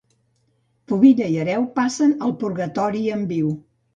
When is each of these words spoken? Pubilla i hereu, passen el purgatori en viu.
Pubilla 0.91 1.27
i 1.33 1.35
hereu, 1.41 1.67
passen 1.77 2.15
el 2.29 2.35
purgatori 2.45 3.05
en 3.19 3.25
viu. 3.35 3.55